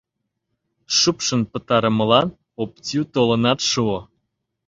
Шупшын 0.97 1.41
пытарымылан 1.51 2.27
Оптю 2.61 3.01
толынат 3.13 3.59
шуо. 3.69 3.99